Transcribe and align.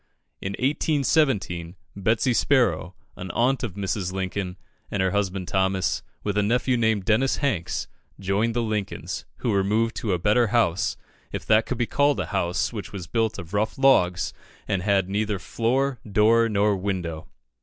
In 0.41 0.53
1817, 0.53 1.75
Betsy 1.95 2.33
Sparrow, 2.33 2.95
an 3.15 3.29
aunt 3.35 3.61
of 3.61 3.75
Mrs. 3.75 4.11
Lincoln, 4.11 4.57
and 4.89 4.99
her 4.99 5.11
husband, 5.11 5.47
Thomas, 5.47 6.01
with 6.23 6.39
a 6.39 6.41
nephew 6.41 6.75
named 6.75 7.05
Dennis 7.05 7.37
Hanks, 7.37 7.87
joined 8.19 8.55
the 8.55 8.63
Lincolns, 8.63 9.25
who 9.45 9.53
removed 9.53 9.95
to 9.97 10.13
a 10.13 10.17
better 10.17 10.47
house, 10.47 10.97
if 11.31 11.45
that 11.45 11.67
could 11.67 11.77
be 11.77 11.85
called 11.85 12.19
a 12.19 12.25
house 12.25 12.73
which 12.73 12.91
was 12.91 13.05
built 13.05 13.37
of 13.37 13.53
rough 13.53 13.77
logs, 13.77 14.33
and 14.67 14.81
had 14.81 15.07
neither 15.07 15.37
floor, 15.37 15.99
door, 16.11 16.49
nor 16.49 16.75
window. 16.75 17.27